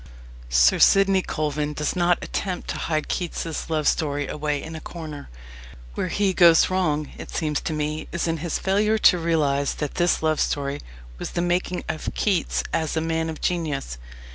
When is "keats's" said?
3.07-3.69